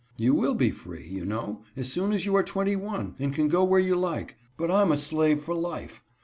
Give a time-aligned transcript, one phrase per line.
[0.17, 3.47] "You will be free, you know, as soon as you are twenty one, and can
[3.47, 6.03] go where you like, but I am a slave for life.